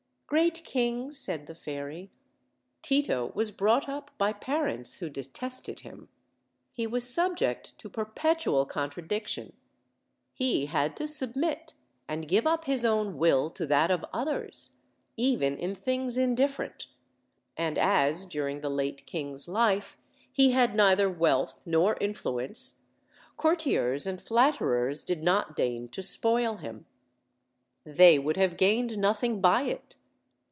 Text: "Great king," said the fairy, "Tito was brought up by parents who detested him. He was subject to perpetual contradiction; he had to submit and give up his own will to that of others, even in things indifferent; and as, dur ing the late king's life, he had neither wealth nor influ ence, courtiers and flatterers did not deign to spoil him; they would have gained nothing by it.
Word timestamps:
"Great 0.31 0.63
king," 0.63 1.11
said 1.11 1.45
the 1.45 1.53
fairy, 1.53 2.09
"Tito 2.81 3.33
was 3.35 3.51
brought 3.51 3.89
up 3.89 4.11
by 4.17 4.31
parents 4.31 4.93
who 4.99 5.09
detested 5.09 5.81
him. 5.81 6.07
He 6.71 6.87
was 6.87 7.05
subject 7.05 7.77
to 7.79 7.89
perpetual 7.89 8.65
contradiction; 8.65 9.51
he 10.31 10.67
had 10.67 10.95
to 10.95 11.05
submit 11.09 11.73
and 12.07 12.29
give 12.29 12.47
up 12.47 12.63
his 12.63 12.85
own 12.85 13.17
will 13.17 13.49
to 13.49 13.65
that 13.65 13.91
of 13.91 14.05
others, 14.13 14.69
even 15.17 15.57
in 15.57 15.75
things 15.75 16.15
indifferent; 16.15 16.87
and 17.57 17.77
as, 17.77 18.23
dur 18.23 18.47
ing 18.47 18.61
the 18.61 18.69
late 18.69 19.05
king's 19.05 19.49
life, 19.49 19.97
he 20.31 20.51
had 20.51 20.73
neither 20.77 21.09
wealth 21.09 21.59
nor 21.65 21.95
influ 21.95 22.41
ence, 22.47 22.83
courtiers 23.35 24.07
and 24.07 24.21
flatterers 24.21 25.03
did 25.03 25.21
not 25.21 25.57
deign 25.57 25.89
to 25.89 26.01
spoil 26.01 26.55
him; 26.55 26.85
they 27.83 28.17
would 28.17 28.37
have 28.37 28.55
gained 28.55 28.97
nothing 28.97 29.41
by 29.41 29.63
it. 29.63 29.97